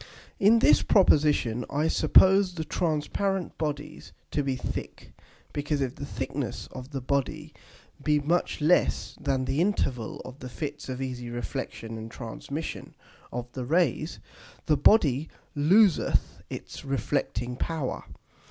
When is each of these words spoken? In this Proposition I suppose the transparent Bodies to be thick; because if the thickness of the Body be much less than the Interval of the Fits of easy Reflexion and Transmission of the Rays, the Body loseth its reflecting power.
In 0.39 0.57
this 0.57 0.81
Proposition 0.81 1.63
I 1.69 1.87
suppose 1.87 2.55
the 2.55 2.65
transparent 2.65 3.55
Bodies 3.59 4.13
to 4.31 4.41
be 4.41 4.55
thick; 4.55 5.13
because 5.53 5.79
if 5.79 5.93
the 5.95 6.07
thickness 6.07 6.65
of 6.71 6.89
the 6.89 7.01
Body 7.01 7.53
be 8.03 8.17
much 8.19 8.61
less 8.61 9.15
than 9.21 9.45
the 9.45 9.61
Interval 9.61 10.19
of 10.25 10.39
the 10.39 10.49
Fits 10.49 10.89
of 10.89 11.03
easy 11.03 11.29
Reflexion 11.29 11.99
and 11.99 12.09
Transmission 12.09 12.95
of 13.31 13.51
the 13.51 13.63
Rays, 13.63 14.19
the 14.65 14.75
Body 14.75 15.29
loseth 15.55 16.41
its 16.49 16.83
reflecting 16.83 17.55
power. 17.55 18.05